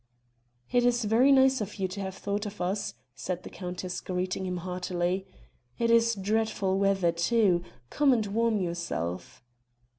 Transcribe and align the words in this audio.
"It 0.71 0.83
is 0.83 1.05
very 1.05 1.31
nice 1.31 1.61
of 1.61 1.75
you 1.75 1.87
to 1.89 2.01
have 2.01 2.15
thought 2.15 2.47
of 2.47 2.59
us," 2.59 2.95
said 3.13 3.43
the 3.43 3.51
countess 3.51 4.01
greeting 4.01 4.47
him 4.47 4.57
heartily; 4.65 5.27
"it 5.77 5.91
is 5.91 6.15
dreadful 6.15 6.79
weather 6.79 7.11
too 7.11 7.63
come 7.91 8.11
and 8.11 8.25
warm 8.25 8.59
yourself." 8.61 9.43